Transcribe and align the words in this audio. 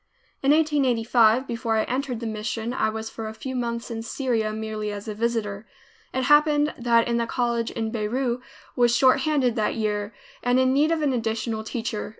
In 0.41 0.49
1885, 0.51 1.45
before 1.45 1.77
I 1.77 1.83
entered 1.83 2.21
the 2.21 2.25
mission, 2.25 2.73
I 2.73 2.89
was 2.89 3.11
for 3.11 3.27
a 3.27 3.35
few 3.35 3.55
months 3.55 3.91
in 3.91 4.01
Syria, 4.01 4.51
merely 4.51 4.91
as 4.91 5.07
a 5.07 5.13
visitor. 5.13 5.67
It 6.11 6.23
happened 6.23 6.73
that 6.75 7.05
the 7.05 7.27
College 7.27 7.69
in 7.69 7.91
Beirut 7.91 8.41
was 8.75 8.95
short 8.97 9.19
handed 9.19 9.55
that 9.57 9.75
year, 9.75 10.11
and 10.41 10.59
in 10.59 10.73
need 10.73 10.91
of 10.91 11.03
an 11.03 11.13
additional 11.13 11.63
teacher. 11.63 12.09